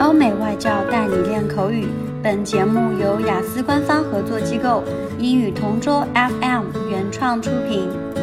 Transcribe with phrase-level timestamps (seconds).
[0.00, 1.86] 欧美外教带你练口语。
[2.22, 4.82] 本节目由雅思官方合作机构
[5.18, 8.14] 英语同桌 FM 原创出品。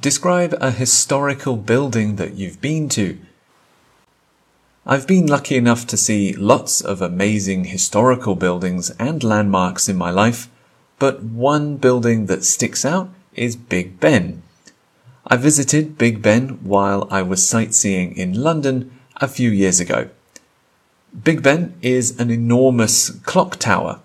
[0.00, 3.18] Describe a historical building that you've been to.
[4.84, 10.10] I've been lucky enough to see lots of amazing historical buildings and landmarks in my
[10.10, 10.48] life,
[10.98, 14.42] but one building that sticks out is Big Ben.
[15.29, 20.09] I visited Big Ben while I was sightseeing in London a few years ago.
[21.21, 23.99] Big Ben is an enormous clock tower.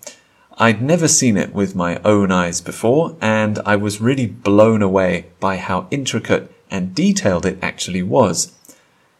[0.57, 5.27] I'd never seen it with my own eyes before, and I was really blown away
[5.39, 8.51] by how intricate and detailed it actually was.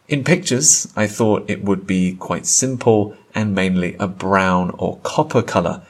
[0.06, 5.40] In pictures, I thought it would be quite simple and mainly a brown or copper
[5.40, 5.80] color,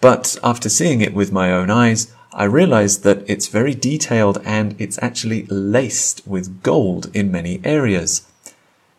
[0.00, 4.76] but after seeing it with my own eyes, I realized that it's very detailed and
[4.78, 8.26] it's actually laced with gold in many areas.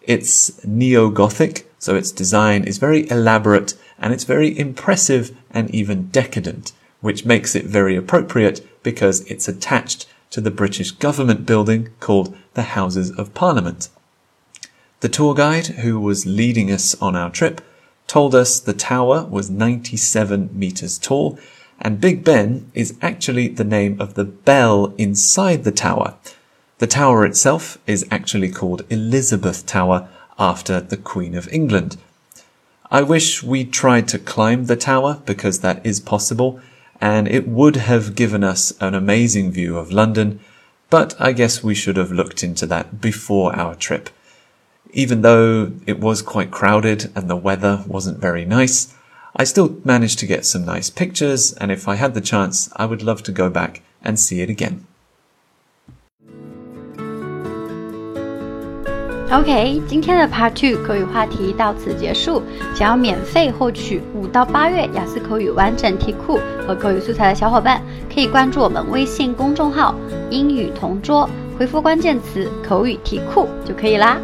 [0.01, 6.73] It's neo-Gothic, so its design is very elaborate and it's very impressive and even decadent,
[6.99, 12.63] which makes it very appropriate because it's attached to the British government building called the
[12.63, 13.89] Houses of Parliament.
[14.99, 17.61] The tour guide who was leading us on our trip
[18.07, 21.39] told us the tower was 97 meters tall
[21.81, 26.15] and Big Ben is actually the name of the bell inside the tower.
[26.77, 31.97] The tower itself is actually called Elizabeth Tower after the Queen of England.
[32.91, 36.59] I wish we tried to climb the tower because that is possible
[36.99, 40.39] and it would have given us an amazing view of London,
[40.91, 44.11] but I guess we should have looked into that before our trip.
[44.91, 48.93] Even though it was quite crowded and the weather wasn't very nice,
[49.32, 52.86] I still managed to get some nice pictures, and if I had the chance, I
[52.86, 54.78] would love to go back and see it again.
[59.28, 62.42] OK，今天的 Part Two 口语话题到此结束。
[62.74, 69.98] 想要免费获取五到八月雅思口语完整题库和口语素材的小伙伴，可以关注我们微信公众号“
[70.30, 74.18] 英语同桌”，回复关键词“口语题库”就可以啦。